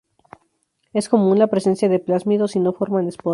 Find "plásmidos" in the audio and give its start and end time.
1.99-2.55